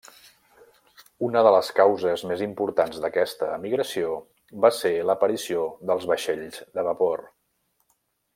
[1.27, 4.17] Una de les causes més importants d'aquesta emigració
[4.65, 7.23] va ser l'aparició dels vaixells de vapor.